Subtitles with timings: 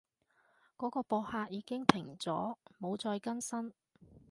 [0.79, 3.71] 嗰個博客已經停咗，冇再更新